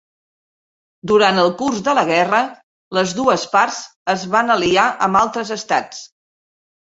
Durant 1.09 1.41
el 1.41 1.51
curs 1.59 1.81
de 1.87 1.93
la 1.99 2.03
guerra 2.11 2.39
les 2.99 3.13
dues 3.19 3.45
parts 3.53 3.81
es 4.15 4.23
van 4.37 4.49
aliar 4.57 4.87
amb 5.09 5.21
altres 5.23 5.53
estats. 5.57 6.01